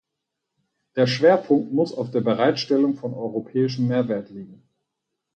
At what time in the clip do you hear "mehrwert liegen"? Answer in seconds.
3.85-4.67